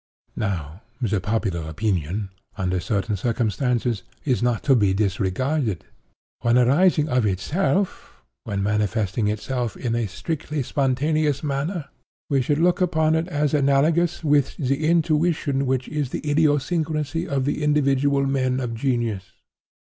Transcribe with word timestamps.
Now, 0.35 0.81
the 0.99 1.21
popular 1.21 1.69
opinion, 1.69 2.29
under 2.57 2.79
certain 2.79 3.15
conditions, 3.17 4.01
is 4.25 4.41
not 4.41 4.63
to 4.63 4.73
be 4.75 4.95
disregarded. 4.95 5.85
When 6.39 6.57
arising 6.57 7.07
of 7.07 7.27
itself—when 7.27 8.63
manifesting 8.63 9.27
itself 9.27 9.77
in 9.77 9.93
a 9.93 10.07
strictly 10.07 10.63
spontaneous 10.63 11.43
manner—we 11.43 12.41
should 12.41 12.57
look 12.57 12.81
upon 12.81 13.13
it 13.13 13.27
as 13.27 13.53
analogous 13.53 14.23
with 14.23 14.57
that 14.57 14.71
intuition 14.71 15.67
which 15.67 15.87
is 15.87 16.09
the 16.09 16.27
idiosyncrasy 16.27 17.27
of 17.27 17.45
the 17.45 17.63
individual 17.63 18.25
man 18.25 18.59
of 18.59 18.73
genius. 18.73 19.33